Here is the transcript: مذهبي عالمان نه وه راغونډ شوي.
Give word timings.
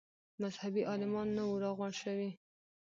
مذهبي 0.41 0.81
عالمان 0.89 1.27
نه 1.35 1.43
وه 1.49 1.57
راغونډ 1.65 1.95
شوي. 2.03 2.29